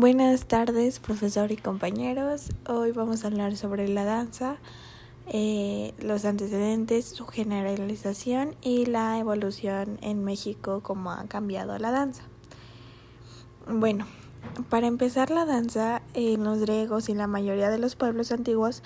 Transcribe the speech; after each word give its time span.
Buenas 0.00 0.46
tardes, 0.46 0.98
profesor 0.98 1.52
y 1.52 1.58
compañeros. 1.58 2.52
Hoy 2.66 2.90
vamos 2.92 3.22
a 3.22 3.26
hablar 3.26 3.54
sobre 3.58 3.86
la 3.86 4.06
danza, 4.06 4.56
eh, 5.26 5.92
los 5.98 6.24
antecedentes, 6.24 7.04
su 7.04 7.26
generalización 7.26 8.56
y 8.62 8.86
la 8.86 9.18
evolución 9.18 9.98
en 10.00 10.24
México, 10.24 10.80
cómo 10.82 11.12
ha 11.12 11.26
cambiado 11.26 11.78
la 11.78 11.90
danza. 11.90 12.22
Bueno, 13.68 14.06
para 14.70 14.86
empezar 14.86 15.30
la 15.30 15.44
danza, 15.44 16.00
en 16.14 16.44
los 16.44 16.60
griegos 16.60 17.10
y 17.10 17.14
la 17.14 17.26
mayoría 17.26 17.68
de 17.68 17.76
los 17.76 17.94
pueblos 17.94 18.32
antiguos 18.32 18.82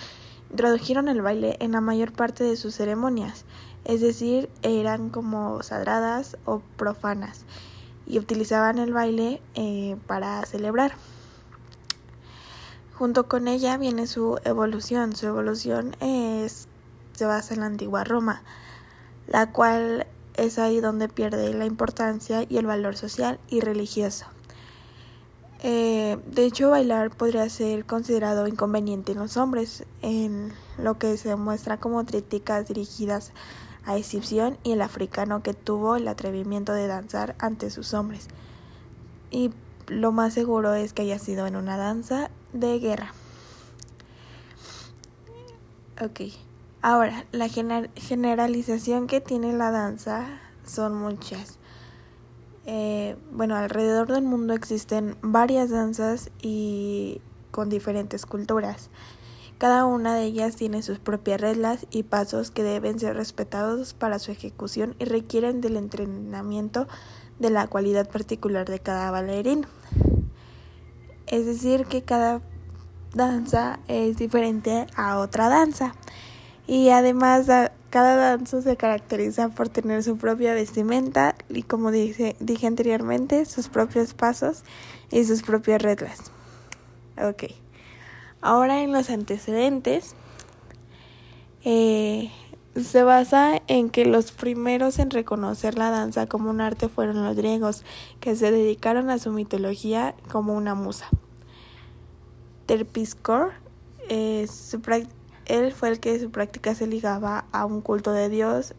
introdujeron 0.50 1.06
el 1.06 1.22
baile 1.22 1.56
en 1.60 1.70
la 1.70 1.80
mayor 1.80 2.12
parte 2.12 2.42
de 2.42 2.56
sus 2.56 2.74
ceremonias, 2.74 3.44
es 3.84 4.00
decir, 4.00 4.50
eran 4.62 5.10
como 5.10 5.62
sagradas 5.62 6.38
o 6.44 6.60
profanas 6.76 7.44
y 8.06 8.18
utilizaban 8.18 8.78
el 8.78 8.92
baile 8.92 9.40
eh, 9.54 9.96
para 10.06 10.44
celebrar. 10.46 10.94
Junto 12.94 13.26
con 13.28 13.48
ella 13.48 13.76
viene 13.76 14.06
su 14.06 14.38
evolución. 14.44 15.16
Su 15.16 15.26
evolución 15.26 15.96
es, 16.00 16.68
se 17.12 17.26
basa 17.26 17.54
en 17.54 17.60
la 17.60 17.66
antigua 17.66 18.04
Roma, 18.04 18.42
la 19.26 19.50
cual 19.50 20.06
es 20.36 20.58
ahí 20.58 20.80
donde 20.80 21.08
pierde 21.08 21.52
la 21.54 21.66
importancia 21.66 22.44
y 22.48 22.58
el 22.58 22.66
valor 22.66 22.96
social 22.96 23.40
y 23.48 23.60
religioso. 23.60 24.26
Eh, 25.66 26.18
de 26.26 26.44
hecho, 26.44 26.70
bailar 26.70 27.10
podría 27.10 27.48
ser 27.48 27.86
considerado 27.86 28.46
inconveniente 28.46 29.12
en 29.12 29.18
los 29.18 29.38
hombres, 29.38 29.84
en 30.02 30.52
lo 30.76 30.98
que 30.98 31.16
se 31.16 31.34
muestra 31.36 31.78
como 31.78 32.04
críticas 32.04 32.68
dirigidas 32.68 33.32
a 33.86 33.96
exhibición 33.96 34.58
y 34.62 34.72
el 34.72 34.82
africano 34.82 35.42
que 35.42 35.54
tuvo 35.54 35.96
el 35.96 36.08
atrevimiento 36.08 36.72
de 36.72 36.86
danzar 36.86 37.34
ante 37.38 37.70
sus 37.70 37.94
hombres. 37.94 38.28
Y 39.30 39.50
lo 39.88 40.12
más 40.12 40.34
seguro 40.34 40.74
es 40.74 40.92
que 40.92 41.02
haya 41.02 41.18
sido 41.18 41.46
en 41.46 41.56
una 41.56 41.76
danza 41.76 42.30
de 42.52 42.78
guerra. 42.78 43.12
Ok, 46.02 46.20
ahora 46.82 47.24
la 47.32 47.48
generalización 47.48 49.06
que 49.06 49.20
tiene 49.20 49.52
la 49.52 49.70
danza 49.70 50.40
son 50.66 50.94
muchas. 50.94 51.58
Eh, 52.66 53.16
bueno, 53.30 53.56
alrededor 53.56 54.10
del 54.10 54.24
mundo 54.24 54.54
existen 54.54 55.16
varias 55.20 55.70
danzas 55.70 56.30
y 56.40 57.20
con 57.50 57.68
diferentes 57.68 58.26
culturas. 58.26 58.88
Cada 59.58 59.84
una 59.84 60.14
de 60.14 60.24
ellas 60.24 60.56
tiene 60.56 60.82
sus 60.82 60.98
propias 60.98 61.40
reglas 61.40 61.86
y 61.90 62.02
pasos 62.02 62.50
que 62.50 62.62
deben 62.62 62.98
ser 62.98 63.16
respetados 63.16 63.94
para 63.94 64.18
su 64.18 64.32
ejecución 64.32 64.96
y 64.98 65.04
requieren 65.04 65.60
del 65.60 65.76
entrenamiento 65.76 66.88
de 67.38 67.50
la 67.50 67.66
cualidad 67.66 68.08
particular 68.08 68.68
de 68.68 68.80
cada 68.80 69.10
bailarín. 69.10 69.66
Es 71.26 71.46
decir, 71.46 71.86
que 71.86 72.02
cada 72.02 72.42
danza 73.14 73.78
es 73.88 74.16
diferente 74.16 74.86
a 74.96 75.18
otra 75.18 75.48
danza. 75.48 75.94
Y 76.66 76.88
además 76.90 77.46
cada 77.90 78.16
danza 78.16 78.60
se 78.60 78.76
caracteriza 78.76 79.50
por 79.50 79.68
tener 79.68 80.02
su 80.02 80.16
propia 80.16 80.54
vestimenta 80.54 81.36
y 81.48 81.62
como 81.62 81.90
dije, 81.90 82.36
anteriormente, 82.66 83.44
sus 83.44 83.68
propios 83.68 84.14
pasos 84.14 84.64
y 85.10 85.24
sus 85.24 85.42
propias 85.42 85.80
reglas. 85.80 86.32
Ok. 87.18 87.63
Ahora 88.44 88.82
en 88.82 88.92
los 88.92 89.08
antecedentes, 89.08 90.14
eh, 91.64 92.30
se 92.76 93.02
basa 93.02 93.62
en 93.68 93.88
que 93.88 94.04
los 94.04 94.32
primeros 94.32 94.98
en 94.98 95.08
reconocer 95.10 95.78
la 95.78 95.88
danza 95.88 96.26
como 96.26 96.50
un 96.50 96.60
arte 96.60 96.90
fueron 96.90 97.24
los 97.24 97.34
griegos, 97.34 97.86
que 98.20 98.36
se 98.36 98.50
dedicaron 98.50 99.08
a 99.08 99.18
su 99.18 99.30
mitología 99.30 100.14
como 100.30 100.52
una 100.52 100.74
musa. 100.74 101.08
Terpiscor, 102.66 103.52
eh, 104.10 104.46
él 105.46 105.72
fue 105.72 105.88
el 105.88 105.98
que 105.98 106.20
su 106.20 106.30
práctica 106.30 106.74
se 106.74 106.86
ligaba 106.86 107.46
a 107.50 107.64
un 107.64 107.80
culto 107.80 108.12
de 108.12 108.28
Dios, 108.28 108.74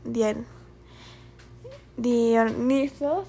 Dionisos, 1.98 3.28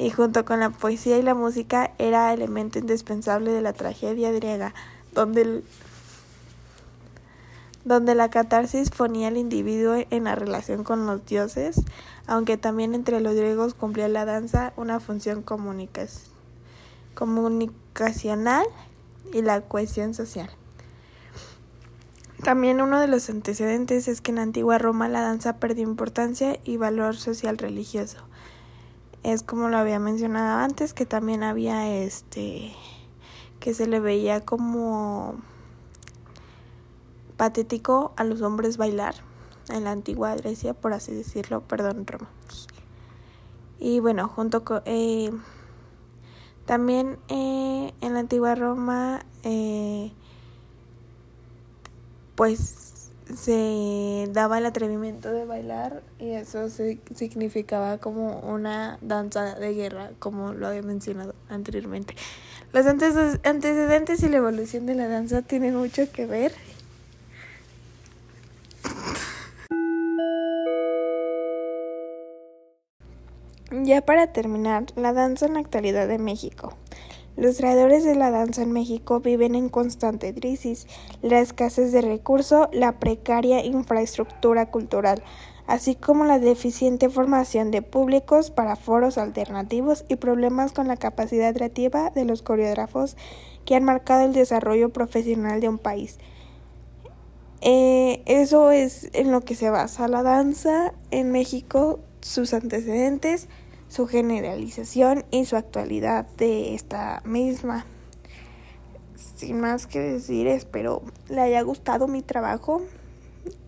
y 0.00 0.08
junto 0.08 0.46
con 0.46 0.60
la 0.60 0.70
poesía 0.70 1.18
y 1.18 1.22
la 1.22 1.34
música 1.34 1.92
era 1.98 2.32
elemento 2.32 2.78
indispensable 2.78 3.52
de 3.52 3.60
la 3.60 3.74
tragedia 3.74 4.32
griega, 4.32 4.72
donde, 5.12 5.62
donde 7.84 8.14
la 8.14 8.30
catarsis 8.30 8.88
ponía 8.88 9.28
al 9.28 9.36
individuo 9.36 9.96
en 10.08 10.24
la 10.24 10.34
relación 10.36 10.84
con 10.84 11.06
los 11.06 11.26
dioses, 11.26 11.82
aunque 12.26 12.56
también 12.56 12.94
entre 12.94 13.20
los 13.20 13.34
griegos 13.34 13.74
cumplía 13.74 14.08
la 14.08 14.24
danza 14.24 14.72
una 14.78 15.00
función 15.00 15.42
comunicacional 17.14 18.64
y 19.34 19.42
la 19.42 19.60
cohesión 19.60 20.14
social. 20.14 20.48
También 22.42 22.80
uno 22.80 22.98
de 23.00 23.06
los 23.06 23.28
antecedentes 23.28 24.08
es 24.08 24.22
que 24.22 24.30
en 24.30 24.38
antigua 24.38 24.78
Roma 24.78 25.10
la 25.10 25.20
danza 25.20 25.58
perdió 25.58 25.82
importancia 25.82 26.58
y 26.64 26.78
valor 26.78 27.16
social 27.16 27.58
religioso 27.58 28.16
es 29.22 29.42
como 29.42 29.68
lo 29.68 29.76
había 29.76 29.98
mencionado 29.98 30.58
antes 30.58 30.94
que 30.94 31.06
también 31.06 31.42
había 31.42 31.88
este 31.94 32.72
que 33.58 33.74
se 33.74 33.86
le 33.86 34.00
veía 34.00 34.40
como 34.40 35.36
patético 37.36 38.12
a 38.16 38.24
los 38.24 38.40
hombres 38.40 38.76
bailar 38.78 39.14
en 39.68 39.84
la 39.84 39.92
antigua 39.92 40.34
Grecia 40.34 40.74
por 40.74 40.92
así 40.92 41.14
decirlo. 41.14 41.60
Perdón 41.62 42.06
Roma. 42.06 42.28
Y 43.78 44.00
bueno 44.00 44.28
junto 44.28 44.64
con 44.64 44.82
eh, 44.86 45.30
también 46.64 47.18
eh, 47.28 47.92
en 48.00 48.14
la 48.14 48.20
antigua 48.20 48.54
Roma 48.54 49.24
eh, 49.42 50.12
pues 52.34 52.89
se 53.36 54.28
daba 54.30 54.58
el 54.58 54.66
atrevimiento 54.66 55.32
de 55.32 55.44
bailar 55.44 56.02
y 56.18 56.30
eso 56.30 56.68
significaba 56.68 57.98
como 57.98 58.40
una 58.40 58.98
danza 59.00 59.54
de 59.54 59.74
guerra, 59.74 60.10
como 60.18 60.52
lo 60.52 60.68
había 60.68 60.82
mencionado 60.82 61.34
anteriormente. 61.48 62.14
Los 62.72 62.86
antecedentes 62.86 64.22
y 64.22 64.28
la 64.28 64.36
evolución 64.36 64.86
de 64.86 64.94
la 64.94 65.08
danza 65.08 65.42
tienen 65.42 65.74
mucho 65.76 66.10
que 66.12 66.26
ver. 66.26 66.52
Ya 73.70 74.00
para 74.02 74.32
terminar, 74.32 74.86
la 74.96 75.12
danza 75.12 75.46
en 75.46 75.54
la 75.54 75.60
actualidad 75.60 76.08
de 76.08 76.18
México. 76.18 76.76
Los 77.36 77.58
creadores 77.58 78.04
de 78.04 78.14
la 78.14 78.30
danza 78.30 78.62
en 78.62 78.72
México 78.72 79.20
viven 79.20 79.54
en 79.54 79.68
constante 79.68 80.34
crisis, 80.34 80.86
la 81.22 81.40
escasez 81.40 81.92
de 81.92 82.02
recursos, 82.02 82.68
la 82.72 82.98
precaria 82.98 83.64
infraestructura 83.64 84.70
cultural, 84.70 85.22
así 85.66 85.94
como 85.94 86.24
la 86.24 86.38
deficiente 86.38 87.08
formación 87.08 87.70
de 87.70 87.82
públicos 87.82 88.50
para 88.50 88.76
foros 88.76 89.18
alternativos 89.18 90.04
y 90.08 90.16
problemas 90.16 90.72
con 90.72 90.88
la 90.88 90.96
capacidad 90.96 91.54
creativa 91.54 92.10
de 92.10 92.24
los 92.24 92.42
coreógrafos 92.42 93.16
que 93.64 93.76
han 93.76 93.84
marcado 93.84 94.24
el 94.24 94.32
desarrollo 94.32 94.88
profesional 94.90 95.60
de 95.60 95.68
un 95.68 95.78
país. 95.78 96.18
Eh, 97.60 98.22
eso 98.26 98.70
es 98.70 99.10
en 99.12 99.30
lo 99.30 99.42
que 99.42 99.54
se 99.54 99.70
basa 99.70 100.08
la 100.08 100.22
danza 100.22 100.92
en 101.10 101.30
México, 101.30 102.00
sus 102.20 102.54
antecedentes, 102.54 103.48
su 103.90 104.06
generalización 104.06 105.26
y 105.30 105.44
su 105.44 105.56
actualidad 105.56 106.26
de 106.36 106.74
esta 106.74 107.20
misma. 107.24 107.84
Sin 109.36 109.60
más 109.60 109.86
que 109.86 109.98
decir, 109.98 110.46
espero 110.46 111.02
le 111.28 111.40
haya 111.40 111.60
gustado 111.62 112.06
mi 112.06 112.22
trabajo 112.22 112.82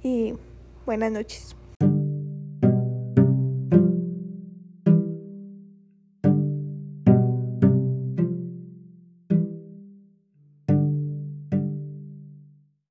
y 0.02 0.34
buenas 0.86 1.10
noches. 1.10 1.56